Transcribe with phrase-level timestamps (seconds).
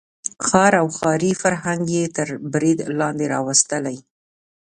[0.45, 3.97] ښار او ښاري فرهنګ یې تر برید لاندې راوستلی.